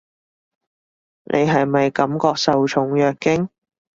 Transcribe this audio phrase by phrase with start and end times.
[1.25, 3.49] 你係咪感覺受寵若驚？